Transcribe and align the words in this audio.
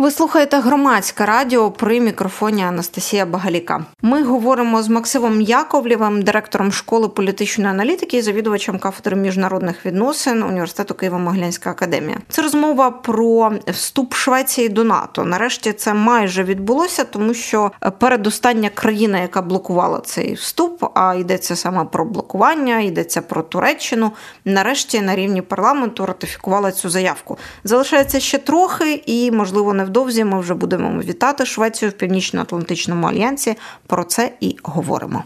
Ви 0.00 0.10
слухаєте 0.10 0.58
громадське 0.58 1.26
радіо 1.26 1.70
при 1.70 2.00
мікрофоні 2.00 2.62
Анастасія 2.62 3.26
Багаліка. 3.26 3.84
Ми 4.02 4.22
говоримо 4.22 4.82
з 4.82 4.88
Максимом 4.88 5.40
Яковлєвим, 5.40 6.22
директором 6.22 6.72
школи 6.72 7.08
політичної 7.08 7.70
аналітики 7.70 8.16
і 8.16 8.22
завідувачем 8.22 8.78
кафедри 8.78 9.16
міжнародних 9.16 9.86
відносин 9.86 10.42
університету 10.42 10.94
Києво-Могилянська 10.94 11.68
академія. 11.68 12.18
Це 12.28 12.42
розмова 12.42 12.90
про 12.90 13.52
вступ 13.66 14.14
Швеції 14.14 14.68
до 14.68 14.84
НАТО. 14.84 15.24
Нарешті 15.24 15.72
це 15.72 15.94
майже 15.94 16.44
відбулося, 16.44 17.04
тому 17.04 17.34
що 17.34 17.72
передостання 17.98 18.68
країна, 18.68 19.18
яка 19.18 19.42
блокувала 19.42 20.00
цей 20.00 20.34
вступ, 20.34 20.84
а 20.94 21.14
йдеться 21.14 21.56
саме 21.56 21.84
про 21.84 22.04
блокування, 22.04 22.78
йдеться 22.80 23.22
про 23.22 23.42
Туреччину. 23.42 24.12
Нарешті 24.44 25.00
на 25.00 25.16
рівні 25.16 25.42
парламенту 25.42 26.06
ратифікувала 26.06 26.72
цю 26.72 26.90
заявку. 26.90 27.38
Залишається 27.64 28.20
ще 28.20 28.38
трохи, 28.38 29.02
і 29.06 29.30
можливо 29.30 29.74
не 29.74 29.89
невдовзі 29.90 30.24
ми 30.24 30.40
вже 30.40 30.54
будемо 30.54 31.02
вітати 31.02 31.46
Швецію 31.46 31.90
в 31.90 31.94
Північно-Атлантичному 31.94 33.06
альянсі. 33.06 33.56
Про 33.86 34.04
це 34.04 34.32
і 34.40 34.56
говоримо. 34.62 35.24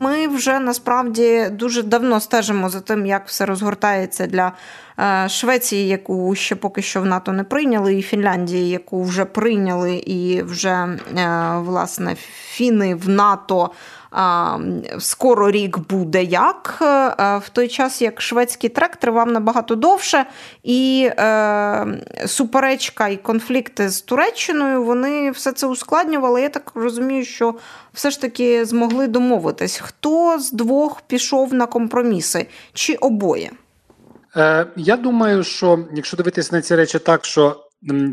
Ми 0.00 0.28
вже 0.28 0.58
насправді 0.60 1.46
дуже 1.52 1.82
давно 1.82 2.20
стежимо 2.20 2.68
за 2.68 2.80
тим, 2.80 3.06
як 3.06 3.28
все 3.28 3.46
розгортається 3.46 4.26
для 4.26 4.52
е, 4.98 5.28
Швеції, 5.28 5.88
яку 5.88 6.34
ще 6.34 6.54
поки 6.56 6.82
що 6.82 7.00
в 7.00 7.06
НАТО 7.06 7.32
не 7.32 7.44
прийняли, 7.44 7.94
і 7.94 8.02
Фінляндії, 8.02 8.70
яку 8.70 9.02
вже 9.02 9.24
прийняли, 9.24 9.94
і 9.94 10.42
вже 10.42 10.70
е, 10.70 10.98
власне 11.58 12.16
фіни 12.50 12.94
в 12.94 13.08
НАТО 13.08 13.70
скоро 14.98 15.50
рік 15.50 15.78
буде 15.78 16.22
як, 16.24 16.78
е, 16.82 16.84
в 17.38 17.48
той 17.52 17.68
час 17.68 18.02
як 18.02 18.20
шведський 18.20 18.70
трек 18.70 18.96
тривав 18.96 19.28
набагато 19.28 19.74
довше, 19.74 20.26
і 20.62 21.10
е, 21.18 21.86
суперечка 22.26 23.08
і 23.08 23.16
конфлікти 23.16 23.88
з 23.88 24.00
Туреччиною 24.00 24.82
вони 24.82 25.30
все 25.30 25.52
це 25.52 25.66
ускладнювали. 25.66 26.42
Я 26.42 26.48
так 26.48 26.72
розумію, 26.74 27.24
що 27.24 27.54
все 27.92 28.10
ж 28.10 28.20
таки 28.20 28.64
змогли 28.64 29.06
домовитись, 29.06 29.78
хто 29.84 30.38
з 30.38 30.52
двох 30.52 31.00
пішов 31.00 31.54
на 31.54 31.66
компроміси, 31.66 32.46
чи 32.72 32.94
обоє. 32.94 33.50
Е, 34.36 34.66
Я 34.76 34.96
думаю, 34.96 35.44
що 35.44 35.78
якщо 35.94 36.16
дивитися 36.16 36.56
на 36.56 36.62
ці 36.62 36.76
речі 36.76 36.98
так, 36.98 37.24
що 37.24 37.65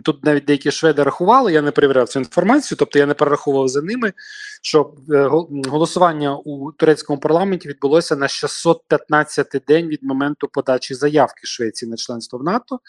Тут 0.04 0.26
навіть 0.26 0.46
деякі 0.46 0.72
шведи 0.72 1.04
рахували, 1.04 1.54
я 1.54 1.62
не 1.62 1.72
перевіряв 1.72 2.10
цю 2.10 2.20
інформацію, 2.20 2.78
тобто 2.78 3.00
я 3.00 3.06
не 3.06 3.14
перераховував 3.14 3.68
за 3.68 3.82
ними, 3.82 4.14
що 4.62 4.94
е, 5.10 5.30
голосування 5.70 6.38
у 6.38 6.72
турецькому 6.72 7.20
парламенті 7.20 7.70
відбулося 7.70 8.16
на 8.16 8.28
615 8.28 9.62
день 9.68 9.88
від 9.88 10.04
моменту 10.04 10.48
подачі 10.48 10.94
заявки 10.94 11.48
Швеції 11.48 11.92
на 11.92 11.98
членство 11.98 12.40
в 12.40 12.44
НАТО. 12.44 12.80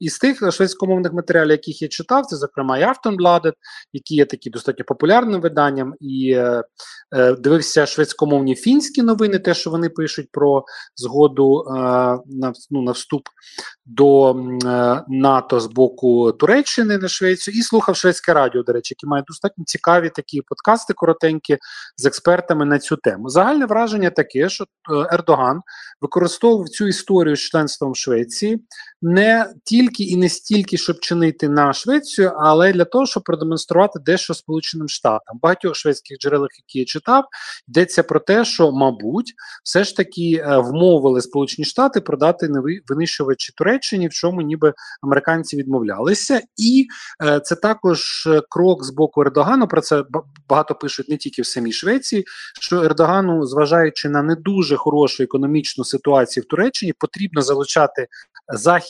І 0.00 0.08
з 0.08 0.18
тих 0.18 0.52
шведськомовних 0.52 1.12
матеріалів, 1.12 1.50
яких 1.50 1.82
я 1.82 1.88
читав, 1.88 2.26
це 2.26 2.36
зокрема 2.36 2.78
і 2.78 2.82
Автонбладет, 2.82 3.54
які 3.92 4.14
є 4.14 4.24
такі 4.24 4.50
достатньо 4.50 4.84
популярним 4.84 5.40
виданням, 5.40 5.94
і 6.00 6.30
е, 6.30 6.62
е, 7.14 7.32
дивився 7.32 7.86
шведськомовні 7.86 8.54
фінські 8.54 9.02
новини, 9.02 9.38
те, 9.38 9.54
що 9.54 9.70
вони 9.70 9.88
пишуть 9.88 10.28
про 10.32 10.64
згоду 10.96 11.64
е, 11.68 11.72
на 12.26 12.52
ну, 12.70 12.82
на 12.82 12.92
вступ 12.92 13.28
до 13.86 14.30
е, 14.30 15.02
НАТО 15.08 15.60
з 15.60 15.66
боку. 15.66 16.33
Туреччини 16.38 16.98
на 16.98 17.08
Швецію 17.08 17.58
і 17.58 17.62
слухав 17.62 17.96
шведське 17.96 18.34
радіо, 18.34 18.62
до 18.62 18.72
речі, 18.72 18.94
які 18.98 19.06
має 19.06 19.24
достатньо 19.26 19.64
цікаві 19.64 20.10
такі 20.10 20.42
подкасти 20.42 20.94
коротенькі 20.94 21.58
з 21.96 22.06
експертами 22.06 22.64
на 22.64 22.78
цю 22.78 22.96
тему. 22.96 23.28
Загальне 23.28 23.66
враження 23.66 24.10
таке, 24.10 24.48
що 24.48 24.64
е, 24.64 24.68
Ердоган 25.12 25.60
використовував 26.00 26.68
цю 26.68 26.86
історію 26.86 27.36
з 27.36 27.40
членством 27.40 27.94
Швеції 27.94 28.66
не 29.04 29.54
тільки 29.64 30.02
і 30.02 30.16
не 30.16 30.28
стільки, 30.28 30.76
щоб 30.76 31.00
чинити 31.00 31.48
на 31.48 31.72
Швецію, 31.72 32.32
але 32.36 32.72
для 32.72 32.84
того, 32.84 33.06
щоб 33.06 33.22
продемонструвати 33.22 33.98
дещо 33.98 34.34
Сполученим 34.34 34.88
Штатам. 34.88 35.38
Багатьох 35.42 35.76
шведських 35.76 36.18
джерелах, 36.18 36.48
які 36.58 36.78
я 36.78 36.84
читав, 36.84 37.24
йдеться 37.68 38.02
про 38.02 38.20
те, 38.20 38.44
що, 38.44 38.72
мабуть, 38.72 39.32
все 39.64 39.84
ж 39.84 39.96
таки 39.96 40.42
е, 40.46 40.58
вмовили 40.58 41.20
Сполучені 41.20 41.64
Штати 41.64 42.00
продати 42.00 42.50
винищувачі 42.88 43.52
Туреччині, 43.56 44.08
в 44.08 44.12
чому 44.12 44.40
ніби 44.40 44.74
американці 45.02 45.56
відмовлялися, 45.56 46.40
і 46.56 46.86
е, 47.24 47.40
це 47.40 47.56
також 47.56 48.26
е, 48.26 48.42
крок 48.48 48.84
з 48.84 48.90
боку 48.90 49.20
Ердогану. 49.20 49.68
Про 49.68 49.80
це 49.80 50.04
багато 50.48 50.74
пишуть 50.74 51.08
не 51.08 51.16
тільки 51.16 51.42
в 51.42 51.46
самій 51.46 51.72
Швеції. 51.72 52.24
Що 52.60 52.82
Ердогану, 52.82 53.46
зважаючи 53.46 54.08
на 54.08 54.22
не 54.22 54.34
дуже 54.34 54.76
хорошу 54.76 55.22
економічну 55.22 55.84
ситуацію 55.84 56.44
в 56.44 56.46
Туреччині, 56.46 56.92
потрібно 56.98 57.42
залучати 57.42 58.06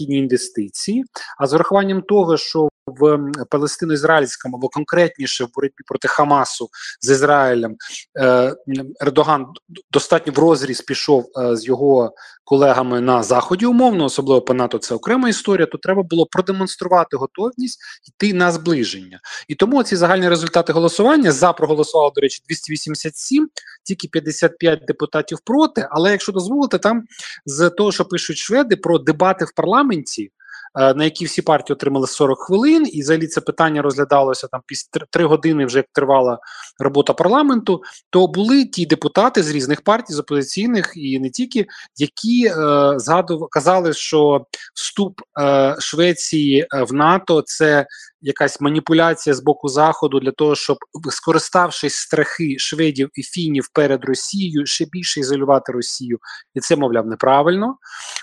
західні 0.05 0.19
інвестиції. 0.19 1.05
А 1.39 1.47
з 1.47 1.53
урахуванням 1.53 2.03
того, 2.03 2.37
що 2.37 2.69
в 2.87 3.19
палестино-ізраїльському 3.51 4.57
або 4.57 4.69
конкретніше 4.69 5.45
в 5.45 5.49
боротьбі 5.55 5.85
проти 5.87 6.09
Хамасу 6.09 6.69
з 7.01 7.11
Ізраїлем 7.11 7.77
е, 8.19 8.57
Ердоган 9.01 9.47
достатньо 9.93 10.33
в 10.33 10.39
розріз 10.39 10.81
пішов 10.81 11.27
е, 11.39 11.57
з 11.57 11.67
його 11.67 12.15
колегами 12.45 13.01
на 13.01 13.23
заході, 13.23 13.67
умовно, 13.67 14.05
особливо 14.05 14.43
по 14.43 14.55
НАТО, 14.55 14.79
це 14.79 14.95
окрема 14.95 15.29
історія. 15.29 15.67
То 15.67 15.79
треба 15.79 16.03
було 16.03 16.27
продемонструвати 16.27 17.17
готовність 17.17 17.81
йти 18.09 18.35
на 18.35 18.53
зближення. 18.53 19.21
І 19.49 19.55
тому 19.55 19.83
ці 19.83 19.97
загальні 19.97 20.29
результати 20.29 20.73
голосування 20.73 21.33
за 21.33 21.53
проголосувало, 21.53 22.13
до 22.15 22.21
речі, 22.21 22.43
287, 22.49 23.49
тільки 23.85 24.09
55 24.09 24.85
депутатів 24.87 25.39
проти. 25.45 25.89
Але 25.91 26.11
якщо 26.11 26.33
дозволите, 26.33 26.79
там 26.79 27.03
з 27.47 27.71
того, 27.71 27.93
що 27.93 28.05
пишуть 28.05 28.37
шведи 28.37 28.77
про 28.77 28.99
дебати 28.99 29.45
в 29.45 29.53
парламенті. 29.57 30.31
Е, 30.81 30.95
на 30.95 31.05
які 31.05 31.25
всі 31.25 31.43
партії 31.43 31.75
отримали 31.75 32.07
40 32.07 32.39
хвилин, 32.39 32.87
і 32.93 33.01
взагалі 33.01 33.27
це 33.27 33.41
питання 33.41 33.83
розглядалося 33.83 34.47
там 34.47 34.61
після 34.67 35.01
3 35.11 35.25
години, 35.25 35.67
вже 35.67 35.79
як 35.79 35.87
тривала 35.93 36.39
робота 36.79 37.13
парламенту. 37.13 37.83
То 38.11 38.27
були 38.27 38.65
ті 38.65 38.87
депутати 38.87 39.43
з 39.43 39.51
різних 39.51 39.83
партій, 39.83 40.13
з 40.13 40.19
опозиційних 40.19 40.93
і 40.97 41.19
не 41.19 41.31
тільки, 41.31 41.67
які 41.97 42.47
е, 42.47 42.53
згадували 42.97 43.49
казали, 43.51 43.93
що 43.93 44.47
вступ 44.75 45.21
е, 45.41 45.77
Швеції 45.79 46.67
в 46.89 46.93
НАТО 46.93 47.43
це 47.47 47.87
якась 48.25 48.61
маніпуляція 48.61 49.35
з 49.35 49.41
боку 49.41 49.69
заходу 49.69 50.21
для 50.21 50.31
того, 50.31 50.55
щоб 50.55 50.77
скориставшись 51.11 51.95
страхи 51.95 52.59
шведів 52.59 53.11
і 53.15 53.23
фінів 53.23 53.69
перед 53.73 54.05
Росією, 54.05 54.67
ще 54.67 54.87
більше 54.93 55.21
ізолювати 55.21 55.73
Росію, 55.73 56.19
і 56.55 56.61
це 56.61 56.77
мовляв 56.77 57.07
неправильно. 57.07 57.77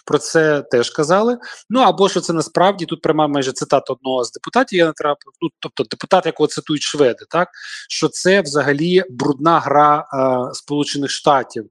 Про 0.06 0.18
це 0.18 0.62
теж 0.62 0.90
казали. 0.90 1.38
Ну 1.70 1.80
або 1.80 2.10
що 2.10 2.22
це 2.22 2.34
насправді 2.42 2.86
тут 2.86 3.02
пряма 3.02 3.28
майже 3.28 3.52
цитата 3.52 3.94
одного 3.94 4.24
з 4.24 4.32
депутатів. 4.32 4.80
Я 4.80 4.86
натрапив. 4.86 5.34
Ну 5.42 5.50
тобто 5.60 5.84
депутат, 5.84 6.26
якого 6.26 6.48
цитують 6.48 6.82
шведи, 6.82 7.26
так 7.30 7.50
що 7.90 8.08
це 8.08 8.42
взагалі 8.42 9.04
брудна 9.10 9.60
гра 9.60 10.00
е, 10.00 10.54
Сполучених 10.54 11.10
Штатів 11.10 11.66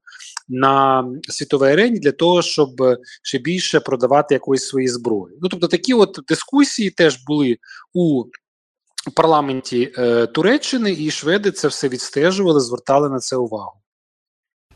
на 0.48 1.04
світовій 1.28 1.72
арені 1.72 1.98
для 1.98 2.12
того, 2.12 2.42
щоб 2.42 2.70
ще 3.22 3.38
більше 3.38 3.80
продавати 3.80 4.34
якоїсь 4.34 4.68
свої 4.68 4.88
зброї. 4.88 5.36
Ну 5.42 5.48
тобто 5.48 5.68
такі 5.68 5.94
от 5.94 6.18
дискусії 6.28 6.90
теж 6.90 7.24
були 7.26 7.56
у 7.94 8.24
парламенті 9.16 9.92
е, 9.98 10.26
Туреччини, 10.26 10.92
і 10.92 11.10
шведи 11.10 11.50
це 11.50 11.68
все 11.68 11.88
відстежували, 11.88 12.60
звертали 12.60 13.08
на 13.08 13.18
це 13.18 13.36
увагу. 13.36 13.79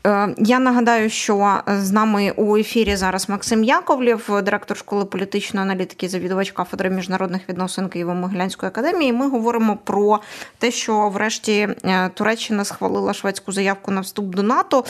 Е, 0.05 0.35
я 0.37 0.59
нагадаю, 0.59 1.09
що 1.09 1.59
з 1.67 1.91
нами 1.91 2.33
у 2.35 2.57
ефірі 2.57 2.95
зараз 2.95 3.29
Максим 3.29 3.63
Яковлєв, 3.63 4.41
директор 4.43 4.77
школи 4.77 5.05
політичної 5.05 5.65
аналітики, 5.65 6.09
завідувач 6.09 6.51
кафедри 6.51 6.89
міжнародних 6.89 7.49
відносин 7.49 7.85
Києво-Могилянської 7.85 8.65
академії. 8.65 9.13
Ми 9.13 9.29
говоримо 9.29 9.77
про 9.83 10.19
те, 10.57 10.71
що 10.71 11.09
врешті 11.09 11.67
е, 11.83 12.09
Туреччина 12.13 12.65
схвалила 12.65 13.13
шведську 13.13 13.51
заявку 13.51 13.91
на 13.91 14.01
вступ 14.01 14.25
до 14.25 14.43
НАТО. 14.43 14.83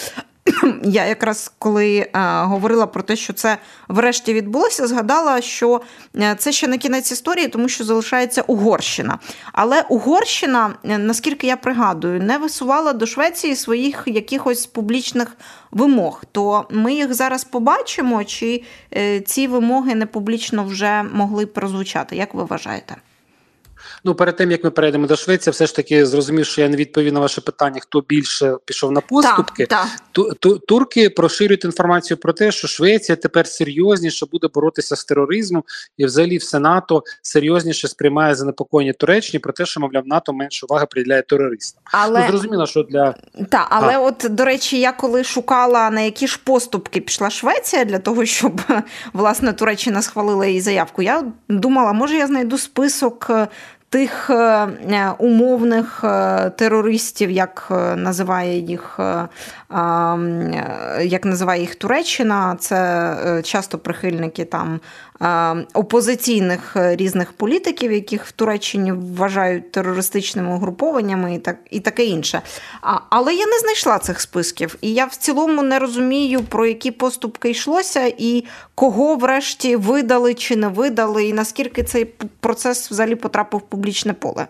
Я 0.84 1.06
якраз 1.06 1.54
коли 1.60 1.98
е, 1.98 2.10
говорила 2.44 2.88
про 2.88 3.04
те, 3.04 3.16
що 3.16 3.34
це 3.34 3.58
врешті 3.88 4.34
відбулося, 4.34 4.88
згадала, 4.88 5.42
що 5.42 5.82
е, 6.16 6.36
це 6.40 6.52
ще 6.52 6.68
не 6.68 6.78
кінець 6.78 7.12
історії, 7.12 7.48
тому 7.48 7.70
що 7.70 7.84
залишається 7.84 8.42
Угорщина. 8.42 9.20
Але 9.54 9.82
Угорщина, 9.82 10.74
е, 10.84 10.98
наскільки 10.98 11.48
я 11.48 11.58
пригадую, 11.58 12.22
не 12.22 12.38
висувала 12.38 12.94
до 12.94 13.06
Швеції 13.06 13.56
своїх 13.56 14.04
якихось 14.06 14.66
публічних 14.66 15.38
вимог. 15.72 16.24
То 16.32 16.66
ми 16.70 16.94
їх 16.94 17.14
зараз 17.14 17.44
побачимо, 17.44 18.24
чи 18.24 18.64
ці 19.26 19.48
вимоги 19.48 19.96
не 19.96 20.06
публічно 20.06 20.64
вже 20.64 21.04
могли 21.04 21.46
прозвучати? 21.46 22.16
Як 22.16 22.34
ви 22.34 22.44
вважаєте? 22.44 22.96
Ну, 24.08 24.16
перед 24.16 24.36
тим 24.36 24.52
як 24.52 24.64
ми 24.64 24.70
перейдемо 24.70 25.08
до 25.08 25.16
Швеції, 25.16 25.52
все 25.52 25.66
ж 25.66 25.76
таки 25.76 26.06
зрозумів, 26.06 26.46
що 26.46 26.62
я 26.62 26.70
не 26.70 26.78
відповів 26.78 27.14
на 27.14 27.20
ваше 27.20 27.42
питання, 27.42 27.80
хто 27.80 28.02
більше 28.02 28.56
пішов 28.66 28.92
на 28.92 29.02
поступки. 29.02 29.68
Ту, 30.12 30.34
ту, 30.34 30.58
турки 30.58 31.10
проширюють 31.10 31.66
інформацію 31.66 32.18
про 32.18 32.34
те, 32.34 32.52
що 32.52 32.68
Швеція 32.68 33.16
тепер 33.16 33.48
серйозніше 33.48 34.26
буде 34.32 34.48
боротися 34.54 34.96
з 34.96 35.06
тероризмом, 35.06 35.64
і 35.98 36.06
взагалі 36.06 36.38
все 36.38 36.60
НАТО 36.60 37.04
серйозніше 37.22 37.88
сприймає 37.88 38.36
занепокоєння 38.36 38.94
Туреччини 38.94 39.40
про 39.40 39.54
те, 39.54 39.66
що 39.66 39.80
мовляв 39.80 40.08
НАТО 40.08 40.34
менше 40.34 40.66
уваги 40.70 40.86
приділяє 40.86 41.22
терористам. 41.22 41.84
Але 41.92 42.20
ну, 42.20 42.28
зрозуміло, 42.28 42.68
що 42.68 42.84
для 42.84 43.16
та, 43.50 43.68
але, 43.70 43.98
от 43.98 44.26
до 44.30 44.46
речі, 44.46 44.80
я 44.80 44.92
коли 44.92 45.24
шукала 45.24 45.90
на 45.90 46.02
які 46.02 46.28
ж 46.28 46.40
поступки 46.44 47.02
пішла 47.02 47.30
Швеція 47.30 47.86
для 47.86 48.00
того, 48.00 48.26
щоб 48.26 48.62
власне 49.14 49.54
Туреччина 49.54 50.02
схвалила 50.02 50.46
її 50.46 50.62
заявку, 50.62 51.02
я 51.02 51.24
думала, 51.50 51.94
може 51.94 52.16
я 52.16 52.28
знайду 52.28 52.58
список 52.58 53.28
е, 53.30 53.48
тих 53.96 54.30
е, 54.30 54.68
умовних 55.18 56.04
е, 56.04 56.50
терористів, 56.50 57.32
як 57.32 57.68
називає 57.96 58.60
їх 58.60 59.00
як 61.02 61.26
називає 61.26 61.62
їх 61.62 61.76
Туреччина, 61.76 62.56
це 62.60 63.42
часто 63.44 63.78
прихильники 63.78 64.46
там 64.46 64.80
опозиційних 65.74 66.72
різних 66.76 67.34
політиків, 67.34 67.92
яких 67.92 68.26
в 68.26 68.32
Туреччині 68.32 68.92
вважають 68.92 69.72
терористичними 69.72 70.56
угрупованнями 70.56 71.36
і 71.36 71.40
так 71.40 71.58
і 71.72 71.80
таке 71.80 72.06
інше. 72.06 72.42
Але 73.10 73.34
я 73.34 73.46
не 73.46 73.60
знайшла 73.60 74.00
цих 74.00 74.22
списків, 74.22 74.76
і 74.82 74.94
я 74.94 75.06
в 75.06 75.16
цілому 75.16 75.64
не 75.64 75.80
розумію, 75.80 76.42
про 76.42 76.66
які 76.66 76.92
поступки 76.92 77.50
йшлося, 77.50 78.14
і 78.18 78.44
кого 78.76 79.16
врешті 79.16 79.76
видали 79.76 80.34
чи 80.34 80.56
не 80.56 80.68
видали, 80.68 81.26
і 81.26 81.34
наскільки 81.34 81.84
цей 81.84 82.06
процес 82.40 82.92
взагалі 82.92 83.16
потрапив 83.16 83.60
в 83.60 83.64
публічне 83.64 84.14
поле. 84.14 84.48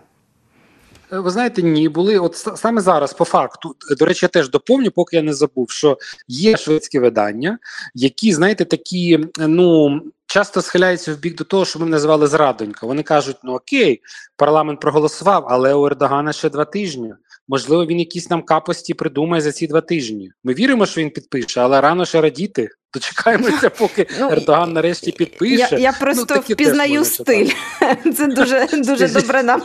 Е, 1.12 1.18
ви 1.18 1.30
знаєте, 1.30 1.62
ні, 1.62 1.88
були 1.88 2.18
от 2.18 2.36
саме 2.56 2.80
зараз, 2.80 3.12
по 3.12 3.24
факту, 3.24 3.76
до 3.98 4.04
речі, 4.04 4.24
я 4.24 4.28
теж 4.28 4.50
доповню, 4.50 4.90
поки 4.90 5.16
я 5.16 5.22
не 5.22 5.34
забув, 5.34 5.70
що 5.70 5.98
є 6.28 6.56
шведські 6.56 6.98
видання, 6.98 7.58
які, 7.94 8.32
знаєте, 8.32 8.64
такі, 8.64 9.28
ну. 9.38 10.00
Часто 10.36 10.62
схиляються 10.62 11.14
в 11.14 11.18
бік 11.18 11.36
до 11.36 11.44
того, 11.44 11.64
що 11.64 11.78
ми 11.78 11.86
називали 11.86 12.26
зрадонька. 12.26 12.86
Вони 12.86 13.02
кажуть: 13.02 13.36
ну 13.44 13.52
окей, 13.52 14.00
парламент 14.36 14.80
проголосував, 14.80 15.46
але 15.48 15.74
у 15.74 15.86
Ердогана 15.86 16.32
ще 16.32 16.50
два 16.50 16.64
тижні. 16.64 17.14
Можливо, 17.48 17.86
він 17.86 17.98
якісь 17.98 18.30
нам 18.30 18.42
капості 18.42 18.94
придумає 18.94 19.42
за 19.42 19.52
ці 19.52 19.66
два 19.66 19.80
тижні. 19.80 20.30
Ми 20.44 20.54
віримо, 20.54 20.86
що 20.86 21.00
він 21.00 21.10
підпише, 21.10 21.60
але 21.60 21.80
рано 21.80 22.04
ще 22.04 22.20
радіти. 22.20 22.68
Дочекаємося, 22.94 23.70
поки 23.70 24.06
ну, 24.20 24.30
Ердоган 24.30 24.72
нарешті 24.72 25.12
підпише. 25.12 25.68
Я 25.70 25.78
я 25.78 25.92
просто 25.92 26.34
ну, 26.34 26.40
впізнаю 26.40 27.04
стиль. 27.04 27.50
Це 28.16 28.26
дуже 28.26 28.68
дуже 28.72 29.08
добре 29.08 29.42
нам 29.42 29.62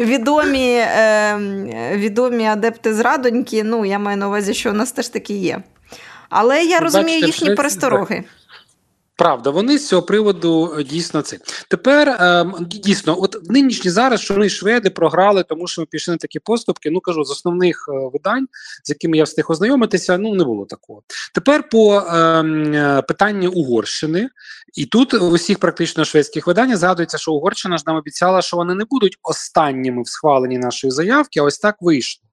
відомі 0.00 0.74
е, 0.74 1.38
відомі 1.94 2.46
адепти 2.46 2.94
зрадоньки. 2.94 3.64
Ну, 3.64 3.84
я 3.84 3.98
маю 3.98 4.16
на 4.16 4.28
увазі, 4.28 4.54
що 4.54 4.70
у 4.70 4.74
нас 4.74 4.92
теж 4.92 5.08
таки 5.08 5.34
є. 5.34 5.62
Але 6.28 6.64
я 6.64 6.80
розумію 6.80 7.26
їхні 7.26 7.54
перестороги. 7.54 8.24
Правда, 9.16 9.50
вони 9.50 9.78
з 9.78 9.88
цього 9.88 10.02
приводу 10.02 10.74
е, 10.78 10.84
дійсно 10.84 11.22
це. 11.22 11.38
Тепер 11.70 12.08
е, 12.08 12.46
дійсно, 12.60 13.22
от 13.22 13.50
нинішні 13.50 13.90
зараз, 13.90 14.20
що 14.20 14.34
вони 14.34 14.48
шведи 14.48 14.90
програли, 14.90 15.42
тому 15.42 15.66
що 15.66 15.82
ми 15.82 15.86
пішли 15.86 16.14
на 16.14 16.18
такі 16.18 16.38
поступки. 16.38 16.90
Ну 16.90 17.00
кажу, 17.00 17.24
з 17.24 17.30
основних 17.30 17.88
е, 17.88 18.10
видань, 18.12 18.48
з 18.84 18.90
якими 18.90 19.16
я 19.16 19.24
встиг 19.24 19.46
ознайомитися, 19.48 20.18
ну 20.18 20.34
не 20.34 20.44
було 20.44 20.66
такого. 20.66 21.02
Тепер 21.34 21.68
по 21.68 21.98
е, 21.98 23.02
питанню 23.08 23.50
Угорщини, 23.50 24.28
і 24.74 24.86
тут 24.86 25.14
в 25.14 25.32
усіх 25.32 25.58
практично 25.58 26.04
шведських 26.04 26.46
виданнях 26.46 26.76
згадується, 26.76 27.18
що 27.18 27.32
Угорщина 27.32 27.78
ж 27.78 27.84
нам 27.86 27.96
обіцяла, 27.96 28.42
що 28.42 28.56
вони 28.56 28.74
не 28.74 28.84
будуть 28.84 29.18
останніми 29.22 30.02
в 30.02 30.08
схваленні 30.08 30.58
нашої 30.58 30.90
заявки. 30.90 31.40
а 31.40 31.42
Ось 31.42 31.58
так 31.58 31.76
вийшло. 31.80 32.24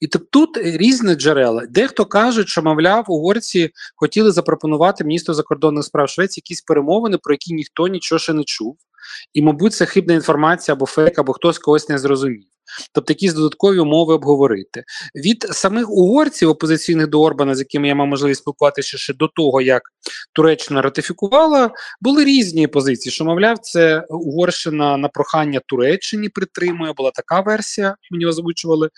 І 0.00 0.06
тобто 0.06 0.28
тут 0.30 0.56
різні 0.56 1.14
джерела. 1.14 1.66
Дехто 1.70 2.04
кажуть, 2.04 2.48
що, 2.48 2.62
мовляв, 2.62 3.04
угорці 3.08 3.70
хотіли 3.96 4.32
запропонувати 4.32 5.04
міністру 5.04 5.34
закордонних 5.34 5.84
справ 5.84 6.08
Швеції 6.08 6.42
якісь 6.46 6.62
перемовини, 6.62 7.18
про 7.18 7.34
які 7.34 7.54
ніхто 7.54 7.88
нічого 7.88 8.18
ще 8.18 8.32
не 8.32 8.44
чув. 8.44 8.76
І, 9.34 9.42
мабуть, 9.42 9.74
це 9.74 9.86
хибна 9.86 10.14
інформація 10.14 10.74
або 10.74 10.86
фейк, 10.86 11.18
або 11.18 11.32
хтось 11.32 11.58
когось 11.58 11.88
не 11.88 11.98
зрозумів 11.98 12.55
тобто 12.92 13.12
якісь 13.12 13.34
додаткові 13.34 13.78
умови 13.78 14.14
обговорити. 14.14 14.84
Від 15.14 15.42
самих 15.42 15.90
угорців, 15.90 16.48
опозиційних 16.48 17.08
до 17.08 17.22
Орбана, 17.22 17.54
з 17.54 17.58
якими 17.58 17.88
я 17.88 17.94
мав 17.94 18.06
можливість 18.06 18.40
спілкуватися 18.40 18.98
ще 18.98 19.14
до 19.14 19.28
того, 19.28 19.60
як 19.60 19.82
Туреччина 20.32 20.82
ратифікувала, 20.82 21.70
були 22.00 22.24
різні 22.24 22.66
позиції. 22.66 23.12
Що, 23.12 23.24
мовляв, 23.24 23.58
це 23.58 24.04
Угорщина 24.10 24.96
на 24.96 25.08
прохання 25.08 25.60
Туреччині 25.66 26.28
притримує, 26.28 26.92
була 26.92 27.10
така 27.10 27.40
версія, 27.40 27.96
мені 28.10 28.26
озвучували. 28.26 28.88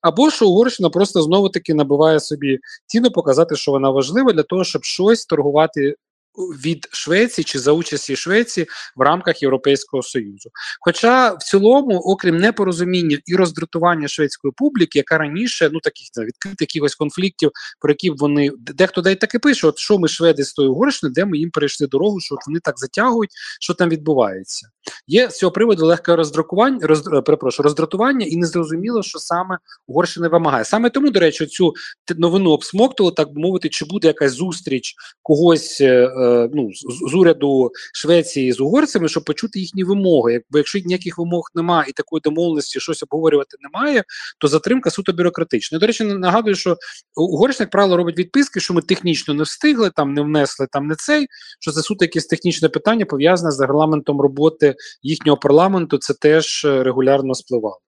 Або 0.00 0.30
що 0.30 0.48
Угорщина 0.48 0.90
просто 0.90 1.22
знову 1.22 1.48
таки 1.48 1.74
набиває 1.74 2.20
собі 2.20 2.58
ціну, 2.86 3.10
показати, 3.10 3.56
що 3.56 3.72
вона 3.72 3.90
важлива 3.90 4.32
для 4.32 4.42
того, 4.42 4.64
щоб 4.64 4.84
щось 4.84 5.26
торгувати 5.26 5.94
від 6.38 6.88
Швеції 6.92 7.44
чи 7.44 7.58
за 7.58 7.72
участі 7.72 8.16
Швеції 8.16 8.66
в 8.96 9.00
рамках 9.00 9.42
Європейського 9.42 10.02
союзу. 10.02 10.50
Хоча 10.80 11.32
в 11.32 11.42
цілому, 11.42 11.98
окрім 11.98 12.36
непорозуміння 12.36 13.18
і 13.26 13.36
роздратування 13.36 14.08
шведської 14.08 14.52
публіки, 14.56 14.98
яка 14.98 15.18
раніше 15.18 15.70
ну 15.72 15.80
таких 15.80 16.06
не, 16.16 16.24
відкритих 16.24 16.60
якихось 16.60 16.94
конфліктів, 16.94 17.50
про 17.80 17.90
які 17.90 18.10
вони 18.10 18.50
дехто 18.58 19.00
дай 19.00 19.14
таки 19.14 19.38
пише: 19.38 19.66
от 19.66 19.78
що 19.78 19.98
ми 19.98 20.08
шведи 20.08 20.44
з 20.44 20.52
тої 20.52 20.68
Угорщини, 20.68 21.12
де 21.12 21.24
ми 21.24 21.38
їм 21.38 21.50
перейшли 21.50 21.86
дорогу, 21.86 22.20
що 22.20 22.34
от 22.34 22.40
вони 22.46 22.60
так 22.60 22.78
затягують, 22.78 23.30
що 23.60 23.74
там 23.74 23.88
відбувається. 23.88 24.68
Є 25.06 25.30
з 25.30 25.38
цього 25.38 25.52
приводу 25.52 25.86
легке 25.86 26.16
роздракування, 26.16 26.86
роз, 26.86 27.06
е, 27.06 27.20
перепрошую, 27.20 27.64
роздратування, 27.64 28.26
і 28.26 28.36
незрозуміло, 28.36 29.02
що 29.02 29.18
саме 29.18 29.58
Угорщина 29.86 30.28
вимагає. 30.28 30.64
Саме 30.64 30.90
тому, 30.90 31.10
до 31.10 31.20
речі, 31.20 31.46
цю 31.46 31.74
новину 32.16 32.50
обсмоктували, 32.50 33.14
так 33.16 33.32
би 33.32 33.40
мовити, 33.40 33.68
чи 33.68 33.84
буде 33.84 34.08
якась 34.08 34.32
зустріч 34.32 34.94
когось. 35.22 35.80
Е 35.80 35.96
Е, 35.96 36.10
ну, 36.54 36.70
з, 36.72 37.10
з 37.10 37.14
уряду 37.14 37.70
Швеції 37.94 38.52
з 38.52 38.60
угорцями, 38.60 39.08
щоб 39.08 39.24
почути 39.24 39.60
їхні 39.60 39.84
вимоги. 39.84 40.32
Якби 40.32 40.58
якщо 40.58 40.78
ніяких 40.78 41.18
вимог 41.18 41.50
немає 41.54 41.90
і 41.90 41.92
такої 41.92 42.20
домовленості 42.20 42.80
щось 42.80 43.02
обговорювати 43.02 43.56
немає, 43.60 44.04
то 44.38 44.48
затримка 44.48 44.90
суто 44.90 45.12
бюрократична. 45.12 45.78
До 45.78 45.86
речі, 45.86 46.04
нагадую, 46.04 46.56
що 46.56 46.76
Угорщина, 47.16 47.64
як 47.64 47.70
правило, 47.70 47.96
робить 47.96 48.18
відписки, 48.18 48.60
що 48.60 48.74
ми 48.74 48.82
технічно 48.82 49.34
не 49.34 49.42
встигли, 49.42 49.90
там 49.90 50.14
не 50.14 50.22
внесли 50.22 50.66
там 50.72 50.86
не 50.86 50.94
цей. 50.94 51.26
Що 51.60 51.72
це 51.72 51.82
суто 51.82 52.04
якесь 52.04 52.26
технічне 52.26 52.68
питання 52.68 53.04
пов'язане 53.04 53.50
з 53.50 53.60
регламентом 53.60 54.20
роботи 54.20 54.74
їхнього 55.02 55.38
парламенту. 55.38 55.98
Це 55.98 56.14
теж 56.14 56.64
е, 56.64 56.82
регулярно 56.82 57.34
спливало. 57.34 57.80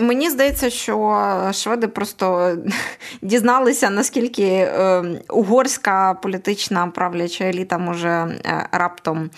Мені 0.00 0.30
здається, 0.30 0.70
що 0.70 1.50
шведи 1.52 1.88
просто 1.88 2.56
дізналися, 3.22 3.90
наскільки 3.90 4.44
е, 4.44 5.02
угорська 5.30 6.14
політична 6.14 6.86
правляча 6.86 7.44
еліта 7.44 7.78
може 7.78 8.08
е, 8.08 8.68
раптом 8.72 9.30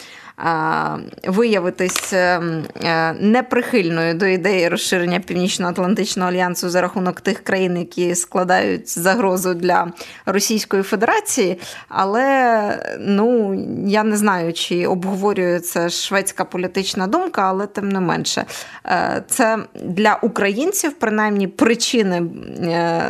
виявитись 1.25 2.13
е, 2.13 2.43
е, 2.85 3.13
неприхильною 3.13 4.15
до 4.15 4.27
ідеї 4.27 4.69
розширення 4.69 5.21
Північно-Атлантичного 5.21 6.31
альянсу 6.31 6.69
за 6.69 6.81
рахунок 6.81 7.21
тих 7.21 7.41
країн, 7.41 7.77
які 7.77 8.15
складають 8.15 8.99
загрозу 8.99 9.55
для 9.55 9.93
Російської 10.27 10.83
Федерації. 10.83 11.61
Але 11.89 12.97
ну 13.01 13.55
я 13.87 14.05
не 14.05 14.17
знаю, 14.17 14.53
чи 14.53 14.87
обговорює 14.87 15.61
це 15.61 15.91
шведська 15.91 16.45
політична 16.45 17.07
думка, 17.07 17.43
але 17.43 17.67
тим 17.67 17.89
не 17.89 18.01
менше, 18.01 18.45
е, 18.87 19.25
це 19.29 19.59
для 19.97 20.19
українців, 20.23 20.93
принаймні, 20.93 21.49
причини 21.49 22.23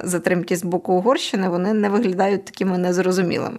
затримки 0.05 0.57
з 0.57 0.65
боку 0.65 0.93
Угорщини 0.93 1.49
вони 1.49 1.73
не 1.73 1.89
виглядають 1.89 2.45
такими 2.45 2.79
незрозумілими. 2.79 3.59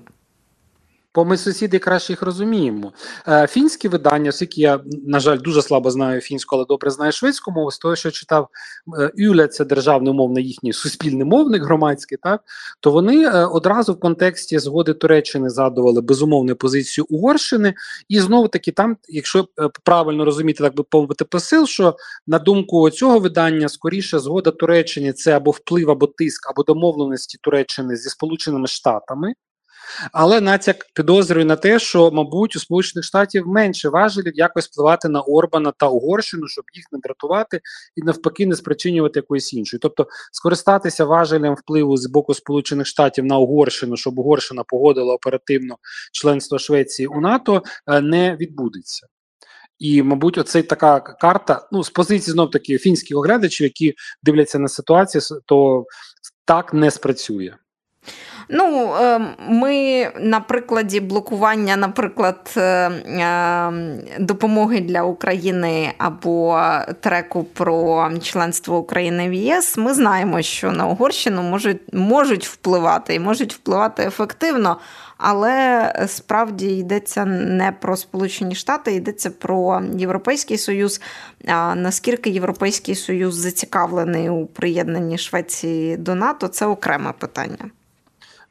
Бо 1.17 1.25
ми 1.25 1.38
сусіди 1.38 1.79
краще 1.79 2.13
їх 2.13 2.21
розуміємо. 2.21 2.93
Е, 3.27 3.47
Фінські 3.47 3.88
видання, 3.88 4.29
оскільки 4.29 4.62
я, 4.62 4.79
на 5.07 5.19
жаль, 5.19 5.38
дуже 5.38 5.62
слабо 5.62 5.91
знаю 5.91 6.21
фінську, 6.21 6.55
але 6.55 6.65
добре 6.65 6.91
знаю 6.91 7.12
шведську 7.12 7.51
мову, 7.51 7.71
з 7.71 7.77
того, 7.77 7.95
що 7.95 8.12
читав 8.12 8.50
е, 9.00 9.12
Юля, 9.15 9.47
це 9.47 9.65
державний 9.65 10.13
мовний 10.13 10.47
їхній 10.47 10.74
суспільний 10.74 11.25
мовник 11.25 11.63
громадський, 11.63 12.17
так 12.21 12.41
то 12.79 12.91
вони 12.91 13.25
е, 13.25 13.45
одразу 13.45 13.93
в 13.93 14.00
контексті 14.00 14.59
згоди 14.59 14.93
Туреччини 14.93 15.50
задували 15.50 16.01
безумовну 16.01 16.55
позицію 16.55 17.05
Угорщини, 17.09 17.74
і 18.09 18.19
знову 18.19 18.47
таки 18.47 18.71
там, 18.71 18.97
якщо 19.09 19.47
правильно 19.83 20.25
розуміти, 20.25 20.63
так 20.63 20.75
би 20.75 20.83
помовити 20.83 21.25
посил, 21.25 21.65
що 21.65 21.95
на 22.27 22.39
думку 22.39 22.89
цього 22.89 23.19
видання, 23.19 23.69
скоріше 23.69 24.19
згода 24.19 24.51
Туреччини 24.51 25.13
це 25.13 25.38
або 25.38 25.51
вплив, 25.51 25.89
або 25.89 26.07
тиск, 26.07 26.50
або 26.50 26.63
домовленості 26.63 27.38
Туреччини 27.41 27.95
зі 27.95 28.09
Сполученими 28.09 28.67
Штатами. 28.67 29.33
Але 30.12 30.41
натяк 30.41 30.86
підозрює 30.94 31.46
на 31.46 31.56
те, 31.56 31.79
що, 31.79 32.12
мабуть, 32.12 32.56
у 32.56 32.60
Сполучених 32.60 33.06
Штатів 33.06 33.48
менше 33.48 33.89
важелів 33.89 34.34
якось 34.36 34.67
впливати 34.67 35.10
на 35.10 35.22
Орбана 35.22 35.74
та 35.77 35.88
Угорщину, 35.88 36.48
щоб 36.48 36.65
їх 36.74 36.86
не 36.91 37.00
дратувати 37.00 37.62
і 37.96 38.01
навпаки 38.01 38.46
не 38.46 38.56
спричинювати 38.56 39.20
якоїсь 39.20 39.53
іншої. 39.53 39.79
Тобто 39.79 40.08
скористатися 40.32 41.06
важелем 41.06 41.56
впливу 41.56 41.98
з 41.98 42.06
боку 42.06 42.34
Сполучених 42.34 42.88
Штатів 42.88 43.25
на 43.25 43.38
Угорщину, 43.38 43.98
щоб 43.98 44.20
Угорщина 44.20 44.63
погодила 44.63 45.13
оперативно 45.13 45.77
членство 46.12 46.60
Швеції 46.60 47.08
у 47.08 47.22
НАТО, 47.22 47.63
е, 47.88 48.01
не 48.01 48.36
відбудеться. 48.36 49.08
І, 49.79 50.03
мабуть, 50.03 50.38
оцей 50.38 50.63
така 50.63 51.00
карта, 51.00 51.67
ну 51.72 51.84
з 51.84 51.89
позиції 51.89 52.34
знов 52.34 52.51
таки 52.51 52.77
фінських 52.77 53.17
оглядачів, 53.17 53.63
які 53.63 53.94
дивляться 54.24 54.60
на 54.60 54.67
ситуацію, 54.67 55.22
то 55.46 55.86
так 56.46 56.74
не 56.74 56.91
спрацює. 56.91 57.53
Ну, 58.50 58.96
ем, 58.96 59.27
ми 59.48 60.08
на 60.20 60.39
прикладі 60.39 61.00
блокування, 61.00 61.75
наприклад, 61.77 62.54
е, 62.58 62.92
ем, 63.06 64.00
допомоги 64.20 64.80
для 64.80 65.04
України 65.04 65.92
або 65.98 66.62
треку 67.00 67.44
про 67.44 68.10
членство 68.22 68.77
України 68.77 69.30
в 69.30 69.34
ЄС, 69.34 69.77
ми 69.77 69.94
знаємо, 69.94 70.42
що 70.42 70.72
на 70.72 70.88
Угорщину 70.88 71.42
можуть, 71.42 71.94
можуть 71.94 72.48
впливати 72.48 73.16
і 73.16 73.20
можуть 73.20 73.54
впливати 73.54 74.04
ефективно. 74.04 74.77
Але 75.18 75.94
справді 76.08 76.77
йдеться 76.77 77.25
не 77.25 77.72
про 77.72 77.98
Сполучені 77.98 78.56
Штати, 78.56 78.92
йдеться 78.92 79.32
про 79.32 79.82
Європейський 79.96 80.58
Союз. 80.58 81.01
А 81.48 81.75
наскільки 81.75 82.30
Європейський 82.30 82.96
Союз 82.96 83.36
зацікавлений 83.36 84.30
у 84.30 84.46
приєднанні 84.46 85.18
Швеції 85.18 85.98
до 85.98 86.16
НАТО, 86.16 86.48
це 86.48 86.66
окреме 86.66 87.13
питання. 87.20 87.70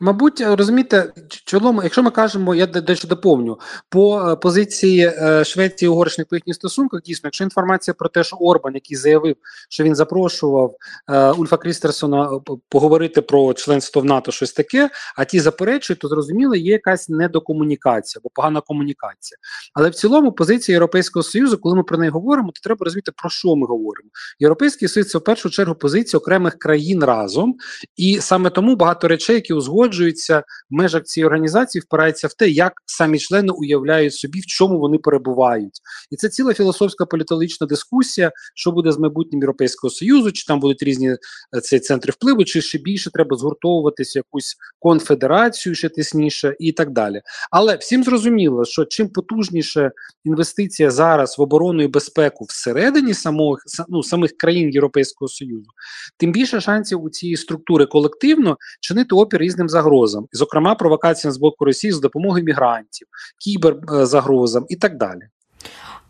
Мабуть, 0.01 0.41
розумієте, 0.41 1.13
чолом, 1.29 1.81
якщо 1.83 2.03
ми 2.03 2.11
кажемо, 2.11 2.55
я 2.55 2.67
дещо 2.67 3.09
доповню 3.09 3.59
по 3.89 4.21
е, 4.21 4.37
позиції 4.37 5.13
е, 5.23 5.45
Швеції 5.45 5.89
Угорщини 5.89 6.27
по 6.31 6.37
їхніх 6.37 6.57
стосунках, 6.57 7.03
дійсно, 7.03 7.27
якщо 7.27 7.45
інформація 7.45 7.95
про 7.95 8.09
те, 8.09 8.25
що 8.25 8.37
Орбан, 8.37 8.75
який 8.75 8.97
заявив, 8.97 9.37
що 9.69 9.85
він 9.85 9.95
запрошував 9.95 10.75
е, 11.11 11.31
Ульфа 11.31 11.57
Крістерсона 11.57 12.41
поговорити 12.69 13.23
про 13.23 13.55
членство 13.55 14.03
в 14.03 14.05
НАТО, 14.05 14.33
щось 14.33 14.53
таке, 14.53 14.91
а 15.17 15.25
ті 15.25 15.41
заперечують, 15.41 16.01
то 16.01 16.09
зрозуміло, 16.09 16.55
є 16.55 16.73
якась 16.73 17.09
недокомунікація 17.09 18.21
або 18.21 18.31
погана 18.35 18.61
комунікація. 18.61 19.39
Але 19.75 19.89
в 19.89 19.95
цілому 19.95 20.33
позиція 20.33 20.75
Європейського 20.75 21.23
союзу, 21.23 21.59
коли 21.59 21.77
ми 21.77 21.83
про 21.83 21.99
неї 21.99 22.11
говоримо, 22.11 22.49
то 22.49 22.61
треба 22.63 22.85
розуміти, 22.85 23.13
про 23.17 23.31
що 23.31 23.57
ми 23.57 23.67
говоримо. 23.67 24.09
Європейський 24.41 24.89
союз 24.89 25.09
це 25.09 25.19
в 25.19 25.25
першу 25.25 25.51
чергу 25.51 25.75
позиція 25.75 26.19
окремих 26.19 26.59
країн 26.59 27.05
разом, 27.05 27.55
і 27.97 28.19
саме 28.21 28.51
тому 28.51 28.77
багато 28.77 29.09
речей, 29.09 29.35
які 29.35 29.55
узгоджують, 29.55 29.86
узгоджується 29.87 30.39
в 30.39 30.75
межах 30.75 31.03
цієї 31.03 31.27
організації, 31.27 31.83
впирається 31.83 32.29
в 32.29 32.35
те, 32.35 32.49
як 32.49 32.73
самі 32.87 33.19
члени 33.19 33.53
уявляють 33.53 34.15
собі, 34.15 34.41
в 34.41 34.47
чому 34.47 34.79
вони 34.79 34.99
перебувають, 34.99 35.81
і 36.11 36.17
це 36.17 36.29
ціла 36.29 36.55
філософська 36.55 37.07
політологічна 37.07 37.67
дискусія, 37.67 38.33
що 38.55 38.73
буде 38.73 38.93
з 38.93 38.99
майбутнім 38.99 39.41
європейського 39.41 39.91
союзу, 39.91 40.33
чи 40.33 40.47
там 40.47 40.61
будуть 40.61 40.83
різні 40.83 41.09
е, 41.09 41.61
ці 41.63 41.81
центри 41.81 42.13
впливу, 42.13 42.45
чи 42.45 42.63
ще 42.63 42.79
більше 42.79 43.11
треба 43.11 43.37
згуртовуватися 43.37 44.19
якусь 44.19 44.57
конфедерацію 44.79 45.75
ще 45.75 45.89
тисніше 45.89 46.57
і 46.59 46.73
так 46.73 46.91
далі. 46.91 47.21
Але 47.51 47.77
всім 47.77 48.05
зрозуміло, 48.05 48.65
що 48.65 48.85
чим 48.85 49.09
потужніше 49.09 49.91
інвестиція 50.25 50.91
зараз 50.91 51.39
в 51.39 51.43
оборону 51.43 51.83
і 51.83 51.89
безпеку 51.89 52.45
всередині 52.45 53.15
самих 53.15 53.59
ну, 53.89 54.03
самих 54.03 54.37
країн 54.37 54.71
Європейського 54.71 55.29
союзу, 55.29 55.71
тим 56.17 56.33
більше 56.33 56.61
шансів 56.61 57.03
у 57.03 57.11
цієї 57.11 57.37
структури 57.37 57.87
колективно 57.87 58.57
чинити 58.81 59.15
опір 59.15 59.41
різним 59.41 59.69
загрозам, 59.77 60.27
зокрема 60.33 60.75
провокаціям 60.75 61.33
з 61.33 61.37
боку 61.37 61.65
Росії 61.65 61.93
з 61.93 62.01
допомогою 62.01 62.45
мігрантів, 62.45 63.07
кіберзагрозам 63.39 64.67
і 64.69 64.77
так 64.77 64.97
далі. 64.97 65.23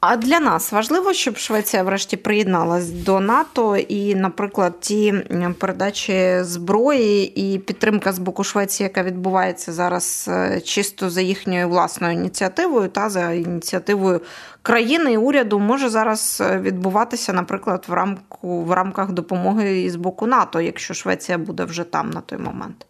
А 0.00 0.16
для 0.16 0.40
нас 0.40 0.72
важливо, 0.72 1.12
щоб 1.12 1.36
Швеція 1.36 1.82
врешті 1.82 2.16
приєдналась 2.16 2.90
до 2.90 3.20
НАТО, 3.20 3.76
і, 3.76 4.14
наприклад, 4.14 4.80
ті 4.80 5.14
передачі 5.58 6.38
зброї 6.42 7.24
і 7.40 7.58
підтримка 7.58 8.12
з 8.12 8.18
боку 8.18 8.44
Швеції, 8.44 8.84
яка 8.84 9.02
відбувається 9.02 9.72
зараз 9.72 10.30
е, 10.32 10.60
чисто 10.60 11.10
за 11.10 11.20
їхньою 11.20 11.68
власною 11.68 12.12
ініціативою 12.12 12.88
та 12.88 13.10
за 13.10 13.32
ініціативою 13.32 14.20
країни 14.62 15.12
і 15.12 15.16
уряду, 15.16 15.58
може 15.58 15.88
зараз 15.88 16.42
е, 16.46 16.58
відбуватися, 16.58 17.32
наприклад, 17.32 17.84
в 17.88 17.92
рамку 17.92 18.62
в 18.62 18.72
рамках 18.72 19.12
допомоги 19.12 19.90
з 19.90 19.96
боку 19.96 20.26
НАТО, 20.26 20.60
якщо 20.60 20.94
Швеція 20.94 21.38
буде 21.38 21.64
вже 21.64 21.84
там 21.84 22.10
на 22.10 22.20
той 22.20 22.38
момент. 22.38 22.86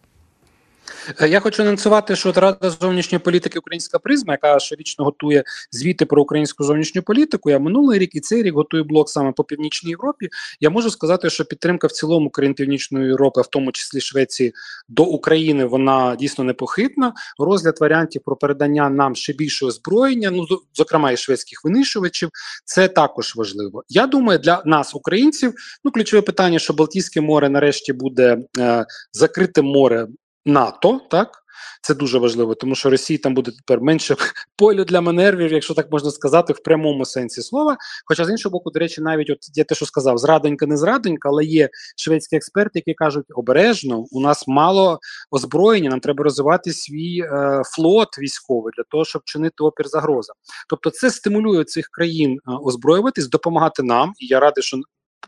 Е, 1.21 1.27
я 1.27 1.39
хочу 1.39 1.63
анонсувати, 1.63 2.15
що 2.15 2.31
Рада 2.31 2.69
зовнішньої 2.69 3.19
політики 3.19 3.59
Українська 3.59 3.99
призма, 3.99 4.33
яка 4.33 4.59
щорічно 4.59 5.05
готує 5.05 5.43
звіти 5.71 6.05
про 6.05 6.21
українську 6.21 6.63
зовнішню 6.63 7.01
політику. 7.01 7.49
Я 7.49 7.59
минулий 7.59 7.99
рік 7.99 8.15
і 8.15 8.19
цей 8.19 8.43
рік 8.43 8.53
готую 8.53 8.83
блок 8.83 9.09
саме 9.09 9.31
по 9.31 9.43
північній 9.43 9.89
Європі. 9.89 10.29
Я 10.59 10.69
можу 10.69 10.91
сказати, 10.91 11.29
що 11.29 11.45
підтримка 11.45 11.87
в 11.87 11.91
цілому 11.91 12.29
країн 12.29 12.53
Північної 12.53 13.07
Європи, 13.07 13.41
в 13.41 13.47
тому 13.47 13.71
числі 13.71 14.01
Швеції, 14.01 14.53
до 14.87 15.03
України, 15.03 15.65
вона 15.65 16.15
дійсно 16.15 16.43
непохитна. 16.43 17.13
Розгляд 17.39 17.77
варіантів 17.81 18.21
про 18.25 18.35
передання 18.35 18.89
нам 18.89 19.15
ще 19.15 19.33
більшого 19.33 19.69
озброєння, 19.69 20.31
ну 20.31 20.45
зокрема 20.73 21.11
і 21.11 21.17
шведських 21.17 21.63
винищувачів, 21.63 22.29
це 22.65 22.87
також 22.87 23.35
важливо. 23.35 23.83
Я 23.89 24.07
думаю, 24.07 24.39
для 24.39 24.61
нас, 24.65 24.95
українців, 24.95 25.53
ну 25.83 25.91
ключове 25.91 26.21
питання, 26.21 26.59
що 26.59 26.73
Балтійське 26.73 27.21
море 27.21 27.49
нарешті 27.49 27.93
буде 27.93 28.37
е, 28.59 28.85
закрите 29.13 29.61
море 29.61 30.07
НАТО, 30.47 31.01
так 31.09 31.43
це 31.81 31.95
дуже 31.95 32.19
важливо, 32.19 32.55
тому 32.55 32.75
що 32.75 32.89
Росії 32.89 33.17
там 33.17 33.33
буде 33.33 33.51
тепер 33.51 33.81
менше 33.81 34.15
полю 34.55 34.83
для 34.83 35.01
маневрів, 35.01 35.53
якщо 35.53 35.73
так 35.73 35.91
можна 35.91 36.11
сказати, 36.11 36.53
в 36.53 36.63
прямому 36.63 37.05
сенсі 37.05 37.41
слова. 37.41 37.77
Хоча 38.05 38.25
з 38.25 38.29
іншого 38.29 38.51
боку, 38.51 38.71
до 38.71 38.79
речі, 38.79 39.01
навіть 39.01 39.29
от 39.29 39.37
я 39.53 39.63
те, 39.63 39.75
що 39.75 39.85
сказав, 39.85 40.17
зрадонька, 40.17 40.65
не 40.65 40.77
зрадонька, 40.77 41.29
але 41.29 41.45
є 41.45 41.69
шведські 41.97 42.35
експерти, 42.35 42.71
які 42.79 42.93
кажуть, 42.93 43.25
обережно 43.29 44.05
у 44.11 44.21
нас 44.21 44.47
мало 44.47 44.99
озброєння, 45.31 45.89
нам 45.89 45.99
треба 45.99 46.23
розвивати 46.23 46.73
свій 46.73 47.19
е, 47.19 47.61
флот 47.75 48.19
військовий 48.19 48.73
для 48.77 48.83
того, 48.83 49.05
щоб 49.05 49.21
чинити 49.25 49.55
опір 49.63 49.87
загрозам. 49.87 50.35
Тобто, 50.69 50.89
це 50.89 51.11
стимулює 51.11 51.63
цих 51.63 51.87
країн 51.91 52.31
е, 52.31 52.51
озброюватись, 52.63 53.29
допомагати 53.29 53.83
нам, 53.83 54.13
і 54.19 54.25
я 54.25 54.39
радий, 54.39 54.63
що 54.63 54.77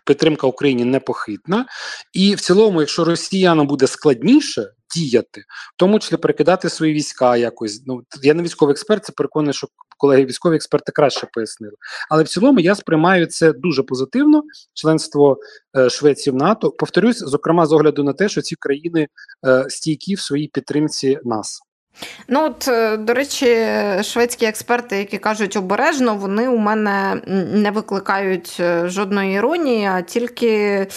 підтримка 0.05 0.47
Україні 0.47 0.85
непохитна, 0.85 1.65
і 2.13 2.35
в 2.35 2.41
цілому, 2.41 2.79
якщо 2.79 3.03
росіянам 3.03 3.67
буде 3.67 3.87
складніше 3.87 4.71
діяти, 4.95 5.41
в 5.75 5.77
тому 5.77 5.99
числі 5.99 6.17
перекидати 6.17 6.69
свої 6.69 6.93
війська 6.93 7.37
якось. 7.37 7.83
Ну 7.85 8.01
я 8.23 8.33
не 8.33 8.43
військовий 8.43 8.73
експерт, 8.73 9.05
це 9.05 9.11
переконаний, 9.11 9.53
що 9.53 9.67
колеги 9.97 10.25
військові 10.25 10.55
експерти 10.55 10.91
краще 10.91 11.27
пояснили. 11.33 11.73
Але 12.09 12.23
в 12.23 12.27
цілому 12.27 12.59
я 12.59 12.75
сприймаю 12.75 13.25
це 13.25 13.53
дуже 13.53 13.83
позитивно. 13.83 14.43
Членство 14.73 15.37
е, 15.77 15.89
Швеції 15.89 16.33
в 16.33 16.35
НАТО. 16.35 16.71
Повторюсь, 16.71 17.17
зокрема, 17.17 17.65
з 17.65 17.73
огляду 17.73 18.03
на 18.03 18.13
те, 18.13 18.29
що 18.29 18.41
ці 18.41 18.55
країни 18.55 19.07
е, 19.47 19.65
стійкі 19.69 20.15
в 20.15 20.19
своїй 20.19 20.47
підтримці 20.47 21.19
нас. 21.23 21.61
Ну, 22.31 22.45
от, 22.45 22.67
е, 22.67 22.97
до 22.97 23.13
речі, 23.13 23.67
шведські 24.01 24.45
експерти, 24.45 24.97
які 24.97 25.17
кажуть 25.17 25.57
обережно, 25.57 26.15
вони 26.15 26.47
у 26.47 26.57
мене 26.57 27.21
не 27.53 27.71
викликають 27.71 28.57
е, 28.59 28.87
жодної 28.87 29.33
іронії, 29.33 29.85
а 29.85 30.01
тільки 30.01 30.87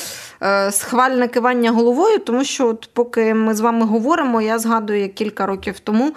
е, 0.42 0.70
схвальне 0.72 1.28
кивання 1.28 1.70
головою, 1.70 2.18
тому 2.18 2.44
що, 2.44 2.68
от, 2.68 2.90
поки 2.92 3.34
ми 3.34 3.54
з 3.54 3.60
вами 3.60 3.86
говоримо, 3.86 4.42
я 4.42 4.58
згадую, 4.58 5.00
як 5.00 5.14
кілька 5.14 5.46
років 5.46 5.80
тому, 5.80 6.12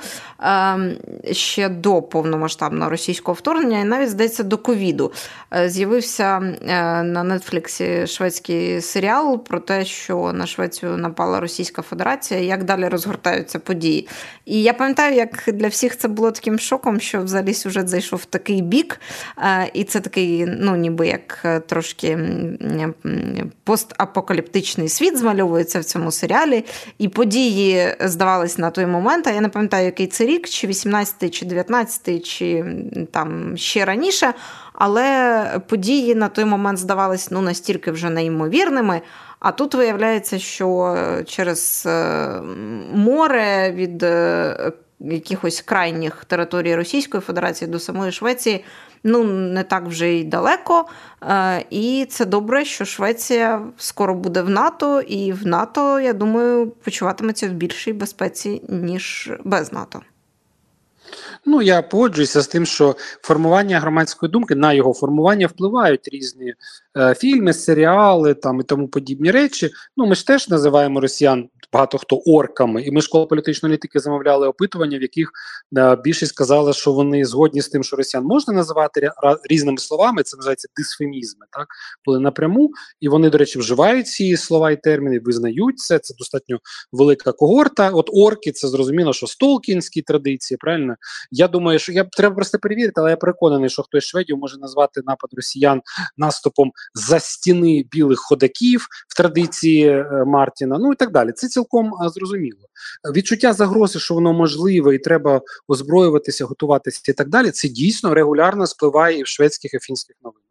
ще 1.32 1.70
до 1.70 2.01
повномасштабного 2.01 2.89
російського 2.89 3.36
вторгнення, 3.36 3.80
і 3.80 3.84
навіть 3.84 4.10
здається 4.10 4.44
до 4.44 4.58
ковіду, 4.58 5.12
з'явився 5.65 6.39
на 7.04 7.24
Нетфліксі 7.24 8.08
шведський 8.08 8.82
серіал 8.82 9.44
про 9.44 9.60
те, 9.60 9.86
що 9.86 10.32
на 10.34 10.48
Швецію 10.48 10.98
напала 10.98 11.39
Російська 11.39 11.82
Федерація, 11.82 12.39
як 12.39 12.63
далі 12.63 12.88
розгортаються 12.88 13.60
події. 13.60 14.08
І 14.46 14.63
я 14.63 14.74
пам'ятаю, 14.75 15.15
як 15.15 15.44
для 15.48 15.67
всіх 15.67 15.98
це 15.98 16.08
було 16.08 16.32
таким 16.32 16.60
шоком, 16.60 17.00
що 17.00 17.22
взагалі 17.22 17.53
сюжет 17.53 17.88
зайшов 17.88 18.20
в 18.20 18.25
такий 18.25 18.62
бік, 18.62 19.00
е, 19.38 19.70
і 19.74 19.84
це 19.84 20.00
такий, 20.00 20.46
ну 20.46 20.75
ніби 20.75 21.08
як 21.08 21.41
е, 21.46 21.60
трошки 21.60 22.20
постапокаліптичний 23.63 24.89
світ 24.89 25.17
змальовується 25.17 25.79
в 25.79 25.84
цьому 25.84 26.12
серіалі. 26.12 26.65
І 26.98 27.10
події 27.10 27.96
здавались 28.00 28.58
на 28.58 28.70
той 28.70 28.86
момент. 28.86 29.27
А 29.27 29.32
я 29.32 29.41
не 29.41 29.50
пам'ятаю, 29.50 29.86
який 29.86 30.08
це 30.08 30.25
рік, 30.25 30.50
чи 30.50 30.67
18-й, 30.67 31.29
чи 31.29 31.46
19-й, 31.46 32.20
чи 32.20 32.65
там 33.12 33.58
ще 33.58 33.86
раніше. 33.86 34.34
Але 34.74 35.62
події 35.67 36.15
на 36.15 36.29
той 36.29 36.46
момент 36.46 36.77
здавались 36.77 37.32
ну 37.32 37.41
настільки 37.41 37.91
вже 37.91 38.10
неймовірними. 38.10 39.01
А 39.46 39.52
тут 39.52 39.75
виявляється, 39.75 40.40
що 40.40 40.96
е, 40.98 41.24
через 41.24 41.84
е, 41.86 42.42
море 42.94 43.72
від 43.72 44.04
е, 44.04 44.72
якихось 45.00 45.62
крайніх 45.62 46.25
територій 46.25 46.75
Російської 46.75 47.22
Федерації 47.22 47.72
до 47.72 47.80
самої 47.80 48.12
Швеції 48.12 48.64
ну 49.04 49.24
не 49.24 49.64
так 49.64 49.84
вже 49.84 50.10
й 50.10 50.24
далеко. 50.24 50.86
І 51.70 52.08
це 52.10 52.25
добре, 52.25 52.66
що 52.66 52.86
Швеція 52.86 53.62
скоро 53.78 54.16
буде 54.16 54.42
в 54.42 54.50
НАТО, 54.50 55.02
і 55.02 55.34
в 55.34 55.48
НАТО, 55.48 56.00
я 56.00 56.14
думаю, 56.14 56.68
почуватиметься 56.68 57.48
в 57.48 57.52
більшій 57.52 57.94
безпеці, 57.94 58.62
ніж 58.70 59.32
без 59.44 59.74
НАТО. 59.74 60.02
Ну 61.46 61.62
я 61.62 61.82
погоджуюся 61.82 62.42
з 62.42 62.48
тим, 62.48 62.66
що 62.66 62.96
формування 63.22 63.80
громадської 63.80 64.32
думки 64.32 64.56
на 64.56 64.74
його 64.74 64.94
формування 64.94 65.48
впливають 65.48 66.08
різні 66.08 66.54
е, 66.98 67.16
фільми, 67.16 67.54
серіали 67.54 68.34
там 68.34 68.60
і 68.60 68.64
тому 68.64 68.88
подібні 68.88 69.32
речі. 69.32 69.70
Ну 69.98 70.06
ми 70.06 70.16
ж 70.16 70.28
теж 70.28 70.50
називаємо 70.50 71.00
росіян 71.00 71.50
багато 71.74 71.98
хто 71.98 72.16
орками, 72.16 72.84
і 72.84 72.92
ми 72.92 73.02
школа 73.02 73.25
політичної 73.25 73.70
аналітики 73.70 74.00
замовляли 74.00 74.48
опитування, 74.48 74.98
в 75.00 75.02
яких 75.02 75.32
е, 75.78 75.98
більшість 76.04 76.34
сказала, 76.34 76.74
що 76.74 76.92
вони 76.92 77.25
згодні 77.25 77.62
з 77.62 77.70
тим, 77.70 77.84
що 77.84 77.96
росіян 77.96 78.25
можна 78.25 78.54
називати 78.54 79.12
різними 79.50 79.78
словами. 79.78 80.24
Це 80.24 80.38
називається 80.38 80.68
дисфемізми, 80.78 81.46
так 81.52 81.68
коли 82.06 82.20
напряму, 82.20 82.72
і 83.00 83.10
вони, 83.10 83.30
до 83.30 83.38
речі, 83.38 83.60
вживають 83.60 84.08
ці 84.08 84.38
слова 84.38 84.72
і 84.72 84.82
терміни, 84.82 85.20
визнають 85.20 85.80
це. 85.80 86.00
Це 86.00 86.14
достатньо 86.18 86.60
велика 86.92 87.32
когорта. 87.32 87.90
От 87.90 88.10
орки, 88.14 88.52
це 88.52 88.68
зрозуміло, 88.68 89.14
що 89.14 89.28
столкінські 89.28 90.02
традиції. 90.02 90.58
Правильно, 90.58 90.96
я 91.36 91.48
думаю, 91.48 91.80
що 91.80 91.92
я 91.92 92.04
треба 92.04 92.36
просто 92.36 92.60
перевірити, 92.60 92.94
але 92.96 93.10
я 93.10 93.18
переконаний, 93.18 93.70
що 93.70 93.84
хтось 93.84 94.04
шведів 94.04 94.38
може 94.38 94.58
назвати 94.58 95.01
напад 95.06 95.30
росіян 95.34 95.82
наступом 96.18 96.72
за 96.94 97.20
стіни 97.20 97.86
білих 97.92 98.20
ходаків 98.20 98.88
в 99.08 99.18
традиції 99.18 99.88
е, 99.88 100.24
Мартіна. 100.27 100.77
Ну 100.80 100.92
і 100.92 100.96
так 100.96 101.12
далі. 101.12 101.32
Це 101.32 101.48
цілком 101.48 101.92
зрозуміло. 102.15 102.60
Відчуття 103.15 103.54
загрози, 103.54 104.00
що 104.00 104.13
воно 104.13 104.34
можливе, 104.34 104.96
і 104.96 105.00
треба 105.00 105.42
озброюватися, 105.68 106.46
готуватися 106.46 107.01
і 107.08 107.13
так 107.13 107.30
далі. 107.30 107.51
Це 107.51 107.68
дійсно 107.68 108.13
регулярно 108.13 108.68
спливає 108.68 109.20
і 109.20 109.24
в 109.24 109.27
шведських 109.27 109.74
і 109.74 109.80
фінських 109.80 110.15
новинах. 110.24 110.45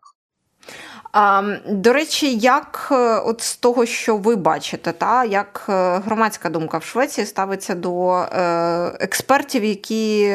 До 1.68 1.92
речі, 1.92 2.36
як 2.36 2.88
е, 2.90 2.94
от 3.18 3.40
з 3.40 3.56
того, 3.56 3.86
що 3.86 4.16
ви 4.16 4.36
бачите, 4.36 4.92
та 4.92 5.24
як 5.24 5.66
е, 5.68 5.98
громадська 5.98 6.50
думка 6.50 6.78
в 6.78 6.84
Швеції 6.84 7.26
ставиться 7.26 7.74
до 7.74 8.14
е, 8.14 8.26
експертів, 9.00 9.64
які 9.64 10.34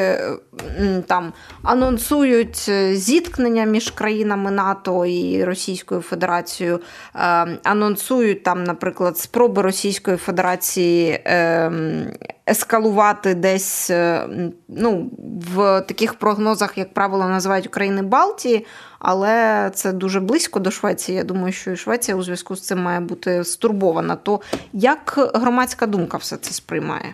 там 1.07 1.33
анонсують 1.63 2.71
зіткнення 2.93 3.63
між 3.63 3.91
країнами 3.91 4.51
НАТО 4.51 5.05
і 5.05 5.43
Російською 5.43 6.01
Федерацією, 6.01 6.79
анонсують 7.63 8.43
там, 8.43 8.63
наприклад, 8.63 9.17
спроби 9.17 9.61
Російської 9.61 10.17
Федерації 10.17 11.21
ем, 11.25 12.07
ескалувати 12.49 13.35
десь 13.35 13.89
ну, 14.67 15.11
в 15.55 15.81
таких 15.81 16.13
прогнозах, 16.13 16.77
як 16.77 16.93
правило, 16.93 17.25
називають 17.25 17.67
України 17.67 18.01
Балтії 18.01 18.65
але 18.99 19.71
це 19.73 19.91
дуже 19.91 20.19
близько 20.19 20.59
до 20.59 20.71
Швеції. 20.71 21.17
Я 21.17 21.23
думаю, 21.23 21.53
що 21.53 21.71
і 21.71 21.77
Швеція 21.77 22.17
у 22.17 22.23
зв'язку 22.23 22.55
з 22.55 22.61
цим 22.61 22.81
має 22.81 22.99
бути 22.99 23.43
стурбована. 23.43 24.15
То 24.15 24.41
як 24.73 25.31
громадська 25.33 25.87
думка 25.87 26.17
все 26.17 26.37
це 26.37 26.53
сприймає? 26.53 27.13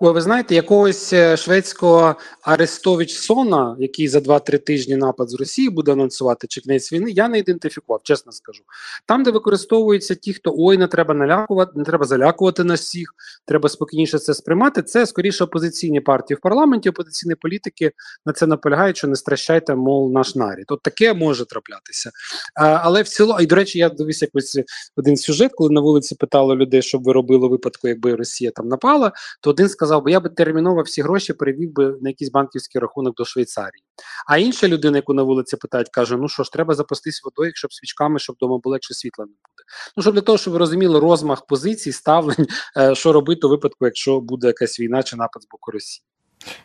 Ой, 0.00 0.12
ви 0.12 0.20
знаєте, 0.20 0.54
якогось 0.54 1.12
е, 1.12 1.36
шведського 1.36 2.14
Арестович-Сона, 2.42 3.76
який 3.78 4.08
за 4.08 4.18
2-3 4.18 4.58
тижні 4.58 4.96
напад 4.96 5.30
з 5.30 5.34
Росії 5.34 5.70
буде 5.70 5.92
анонсувати 5.92 6.46
чи 6.46 6.60
кінець 6.60 6.92
війни, 6.92 7.10
я 7.10 7.28
не 7.28 7.38
ідентифікував, 7.38 8.00
чесно 8.04 8.32
скажу. 8.32 8.62
Там, 9.06 9.22
де 9.22 9.30
використовуються 9.30 10.14
ті, 10.14 10.32
хто 10.32 10.54
ой, 10.58 10.78
не 10.78 10.86
треба 10.86 11.14
налякувати, 11.14 11.72
не 11.74 11.84
треба 11.84 12.04
залякувати 12.04 12.64
нас 12.64 12.80
всіх, 12.80 13.14
треба 13.44 13.68
спокійніше 13.68 14.18
це 14.18 14.34
сприймати. 14.34 14.82
Це 14.82 15.06
скоріше 15.06 15.44
опозиційні 15.44 16.00
партії 16.00 16.36
в 16.36 16.40
парламенті, 16.40 16.90
опозиційні 16.90 17.34
політики 17.34 17.92
на 18.26 18.32
це 18.32 18.46
наполягають, 18.46 18.96
що 18.96 19.08
не 19.08 19.16
стращайте, 19.16 19.74
мов 19.74 20.12
наш 20.12 20.34
нарід. 20.34 20.64
От 20.68 20.82
таке 20.82 21.14
може 21.14 21.44
траплятися. 21.44 22.10
А, 22.54 22.66
але 22.66 23.02
в 23.02 23.08
цілому, 23.08 23.40
і 23.40 23.46
до 23.46 23.56
речі, 23.56 23.78
я 23.78 23.88
дивився 23.88 24.24
якось 24.24 24.60
один 24.96 25.16
сюжет, 25.16 25.52
коли 25.54 25.70
на 25.70 25.80
вулиці 25.80 26.14
питали 26.14 26.54
людей, 26.54 26.82
що 26.82 26.98
б 26.98 27.02
ви 27.02 27.12
робили 27.12 27.48
випадку, 27.48 27.88
якби 27.88 28.14
Росія 28.14 28.50
там 28.50 28.68
напала, 28.68 29.12
то 29.40 29.50
один 29.50 29.65
сказав, 29.68 30.02
бо 30.02 30.10
я 30.10 30.20
би 30.20 30.28
терміново 30.28 30.82
всі 30.82 31.02
гроші 31.02 31.32
перевів 31.32 31.72
би 31.72 31.98
на 32.00 32.08
якийсь 32.08 32.30
банківський 32.30 32.80
рахунок 32.80 33.16
до 33.16 33.24
Швейцарії. 33.24 33.82
А 34.26 34.38
інша 34.38 34.68
людина, 34.68 34.98
яку 34.98 35.14
на 35.14 35.22
вулиці 35.22 35.56
питають, 35.56 35.88
каже: 35.88 36.16
ну 36.16 36.28
що 36.28 36.42
ж, 36.42 36.52
треба 36.52 36.74
запастись 36.74 37.24
водою, 37.24 37.52
щоб 37.54 37.72
свічками, 37.72 38.18
щоб 38.18 38.36
вдома 38.36 38.58
було 38.58 38.76
якщо 38.76 38.94
світла 38.94 39.24
не 39.24 39.32
буде. 39.32 39.64
Ну 39.96 40.02
щоб 40.02 40.14
для 40.14 40.20
того, 40.20 40.38
щоб 40.38 40.52
ви 40.52 40.58
розуміли 40.58 41.00
розмах 41.00 41.46
позицій, 41.46 41.92
ставлень, 41.92 42.46
е, 42.78 42.94
що 42.94 43.12
робити 43.12 43.46
у 43.46 43.50
випадку, 43.50 43.84
якщо 43.84 44.20
буде 44.20 44.46
якась 44.46 44.80
війна 44.80 45.02
чи 45.02 45.16
напад 45.16 45.42
з 45.42 45.48
боку 45.48 45.70
Росії. 45.70 46.04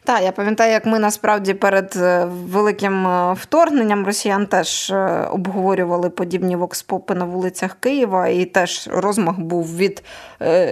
Так, 0.03 0.23
я 0.23 0.31
пам'ятаю, 0.31 0.71
як 0.71 0.85
ми 0.85 0.99
насправді 0.99 1.53
перед 1.53 1.93
е, 1.95 2.25
великим 2.25 3.07
е, 3.07 3.33
вторгненням 3.33 4.05
росіян 4.05 4.47
теж 4.47 4.89
е, 4.89 5.27
обговорювали 5.31 6.09
подібні 6.09 6.55
вокспопи 6.55 7.15
на 7.15 7.25
вулицях 7.25 7.77
Києва, 7.79 8.27
і 8.27 8.45
теж 8.45 8.89
розмах 8.91 9.39
був 9.39 9.77
від 9.77 10.03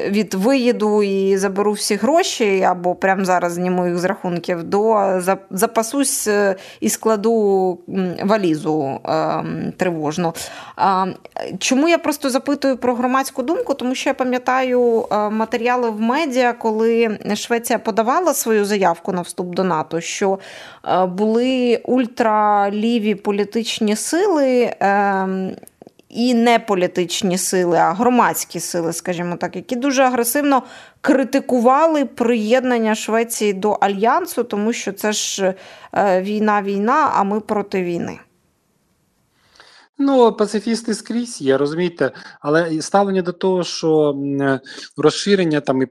від 0.08 0.34
виїду 0.34 1.04
і 1.04 1.38
заберу 1.38 1.72
всі 1.72 1.96
гроші, 1.96 2.64
або 2.64 2.96
прямо 2.96 3.26
зараз 3.26 3.54
зніму 3.54 3.88
їх 3.88 3.98
з 3.98 4.04
рахунків, 4.04 4.64
до 4.64 5.12
запасусь 5.50 6.30
і 6.80 6.90
складу 6.90 7.80
валізу 8.24 9.00
тривожну. 9.78 10.34
Чому 11.60 11.90
я 11.90 11.98
просто 11.98 12.30
запитую 12.30 12.78
про 12.78 12.96
громадську 12.96 13.44
думку? 13.44 13.74
Тому 13.74 13.96
що 13.96 14.10
я 14.10 14.14
пам'ятаю 14.14 15.06
матеріали 15.32 15.90
в 15.90 16.02
медіа, 16.02 16.54
коли 16.54 17.20
Швеція 17.36 17.80
подавала 17.80 18.34
свою 18.34 18.66
заяву 18.66 18.90
заявку 19.10 19.12
на 19.12 19.22
вступ 19.22 19.56
до 19.56 19.64
НАТО, 19.64 20.02
що 20.02 20.40
е, 20.86 21.06
були 21.06 21.82
ультраліві 21.86 23.16
політичні 23.16 23.96
сили. 23.96 24.74
Ем, 24.80 25.56
і 26.10 26.34
не 26.34 26.60
політичні 26.60 27.38
сили, 27.38 27.78
а 27.78 27.94
громадські 27.94 28.60
сили, 28.60 28.94
скажімо 28.94 29.36
так, 29.36 29.56
які 29.56 29.76
дуже 29.76 30.04
агресивно 30.04 30.64
критикували 31.02 32.06
приєднання 32.06 32.96
Швеції 32.96 33.54
до 33.54 33.72
альянсу, 33.72 34.44
тому 34.44 34.74
що 34.74 34.92
це 34.92 35.12
ж 35.12 35.54
е, 35.94 36.22
війна, 36.22 36.62
війна, 36.62 37.12
а 37.16 37.24
ми 37.24 37.40
проти 37.40 37.84
війни. 37.84 38.20
Ну, 40.02 40.34
пацифісти 40.34 40.94
скрізь 40.94 41.42
є, 41.42 41.58
розумієте, 41.58 42.12
але 42.42 42.82
ставлення 42.82 43.22
до 43.22 43.34
того, 43.34 43.64
що 43.64 44.16
розширення 44.98 45.62
там 45.62 45.82
і 45.82 45.88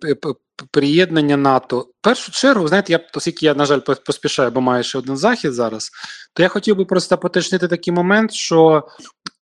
приєднання 0.71 1.37
НАТО. 1.37 1.79
В 1.79 2.03
першу 2.03 2.33
чергу, 2.33 2.69
знаєте, 2.69 2.93
я 2.93 3.01
оскільки 3.15 3.47
я, 3.47 3.55
на 3.55 3.65
жаль, 3.65 3.81
поспішаю, 4.07 4.51
бо 4.51 4.61
маю 4.61 4.85
ще 4.85 4.99
один 4.99 5.17
захід 5.17 5.55
зараз, 5.55 5.91
то 6.35 6.43
я 6.43 6.49
хотів 6.49 6.77
би 6.77 6.85
просто 6.85 7.19
поточнити 7.19 7.69
такий 7.69 7.93
момент, 7.93 8.33
що 8.33 8.87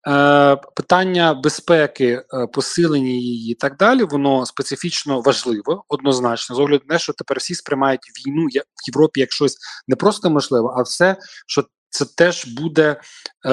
е, 0.08 0.56
питання 0.76 1.34
безпеки, 1.34 2.06
е, 2.06 2.46
посилення 2.52 3.10
її 3.10 3.52
і 3.52 3.54
так 3.54 3.76
далі, 3.76 4.02
воно 4.02 4.46
специфічно 4.46 5.20
важливо, 5.20 5.84
однозначно, 5.88 6.56
з 6.56 6.58
огляду 6.58 6.84
на 6.88 6.94
те, 6.94 6.98
що 6.98 7.12
тепер 7.12 7.38
всі 7.38 7.54
сприймають 7.54 8.26
війну 8.26 8.46
в 8.46 8.88
Європі 8.88 9.20
як 9.20 9.32
щось 9.32 9.56
не 9.88 9.96
просто 9.96 10.30
можливе, 10.30 10.68
а 10.76 10.82
все, 10.82 11.16
що 11.46 11.64
це 11.96 12.04
теж 12.16 12.46
буде 12.46 12.90
е, 12.90 12.98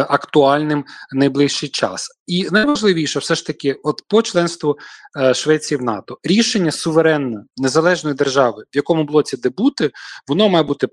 актуальним 0.10 0.86
найближчий 1.12 1.70
час. 1.70 2.10
І 2.28 2.48
найважливіше, 2.52 3.20
все 3.20 3.36
ж 3.36 3.46
таки, 3.46 3.74
от 3.84 4.02
по 4.08 4.22
членству 4.22 4.78
е, 5.20 5.34
Швеції 5.34 5.78
в 5.78 5.84
НАТО, 5.84 6.18
рішення 6.24 6.72
суверенне 6.72 7.44
незалежної 7.58 8.16
держави, 8.16 8.64
в 8.74 8.76
якому 8.76 9.04
блоці 9.04 9.38
де 9.38 9.50
бути, 9.50 9.92
воно 10.28 10.50
має 10.50 10.64
бути. 10.64 10.88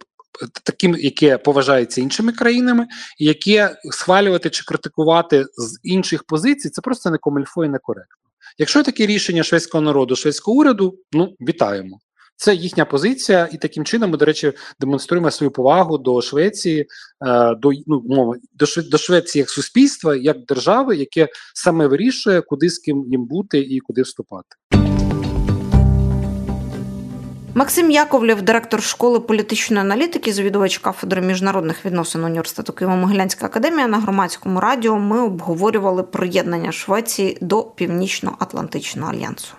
Таким, 0.64 0.96
яке 0.98 1.38
поважається 1.38 2.00
іншими 2.00 2.32
країнами, 2.32 2.86
яке 3.18 3.76
схвалювати 3.90 4.50
чи 4.50 4.64
критикувати 4.64 5.44
з 5.56 5.78
інших 5.82 6.24
позицій, 6.24 6.70
це 6.70 6.80
просто 6.82 7.10
не 7.10 7.18
комильфо 7.18 7.64
і 7.64 7.68
некоректно. 7.68 8.16
Якщо 8.58 8.82
таке 8.82 9.06
рішення 9.06 9.42
шведського 9.42 9.82
народу, 9.82 10.16
шведського 10.16 10.56
уряду, 10.56 10.98
ну 11.12 11.36
вітаємо. 11.40 11.98
Це 12.40 12.54
їхня 12.54 12.84
позиція, 12.84 13.48
і 13.52 13.56
таким 13.56 13.84
чином 13.84 14.10
ми, 14.10 14.16
до 14.16 14.24
речі, 14.24 14.52
демонструємо 14.80 15.30
свою 15.30 15.50
повагу 15.50 15.98
до 15.98 16.22
Швеції, 16.22 16.80
е, 16.80 17.54
до 17.54 17.70
ну 17.86 18.02
мова 18.08 18.36
до 18.90 18.98
Швеції 18.98 19.40
як 19.40 19.50
суспільства, 19.50 20.16
як 20.16 20.44
держави, 20.44 20.96
яке 20.96 21.28
саме 21.54 21.86
вирішує, 21.86 22.40
куди 22.40 22.70
з 22.70 22.78
ким 22.78 23.04
їм 23.08 23.24
бути 23.24 23.58
і 23.58 23.80
куди 23.80 24.02
вступати. 24.02 24.48
Максим 27.54 27.90
Яковлєв, 27.90 28.42
директор 28.42 28.82
школи 28.82 29.20
політичної 29.20 29.80
аналітики, 29.80 30.32
завідувач 30.32 30.78
кафедри 30.78 31.20
міжнародних 31.20 31.86
відносин 31.86 32.24
університету 32.24 32.72
Києво-Могилянська 32.72 33.44
академія 33.44 33.86
на 33.86 33.98
громадському 33.98 34.60
радіо. 34.60 34.96
Ми 34.96 35.20
обговорювали 35.22 36.02
приєднання 36.02 36.72
Швеції 36.72 37.38
до 37.40 37.62
Північно-Атлантичного 37.62 39.12
альянсу. 39.12 39.54